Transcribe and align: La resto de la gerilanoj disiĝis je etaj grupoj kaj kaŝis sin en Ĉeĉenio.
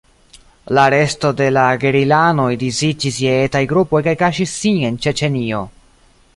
La 0.77 0.85
resto 0.93 1.29
de 1.41 1.49
la 1.57 1.65
gerilanoj 1.83 2.47
disiĝis 2.63 3.21
je 3.27 3.37
etaj 3.45 3.63
grupoj 3.75 4.03
kaj 4.09 4.19
kaŝis 4.25 4.59
sin 4.63 4.83
en 4.91 5.01
Ĉeĉenio. 5.05 5.65